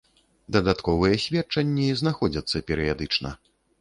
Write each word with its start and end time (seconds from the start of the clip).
Дадатковыя 0.55 1.19
сведчанні 1.25 1.85
знаходзяцца 2.03 2.63
перыядычна. 2.71 3.29